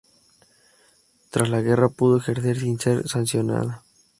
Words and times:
Tras 1.29 1.47
la 1.49 1.61
guerra 1.61 1.87
pudo 1.87 2.17
ejercer 2.17 2.57
sin 2.59 2.79
ser 2.79 3.07
sancionada. 3.07 3.83